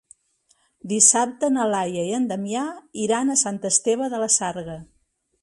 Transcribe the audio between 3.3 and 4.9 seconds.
a Sant Esteve de la Sarga.